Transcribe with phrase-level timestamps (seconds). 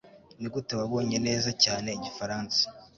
[0.39, 2.61] nigute wabonye neza cyane igifaransa